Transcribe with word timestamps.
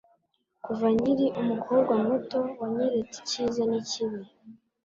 kuva 0.65 0.87
nkiri 0.97 1.25
umukobwa 1.41 1.93
muto, 2.07 2.39
wanyeretse 2.59 3.15
icyiza 3.21 3.61
nikibi 3.69 4.21